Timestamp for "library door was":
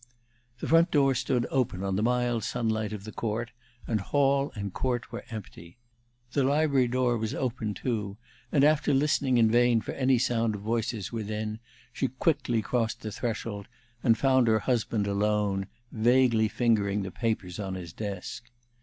6.43-7.35